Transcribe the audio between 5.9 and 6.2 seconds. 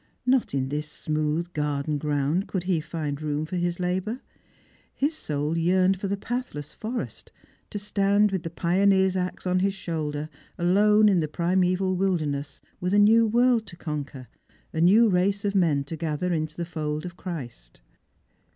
for the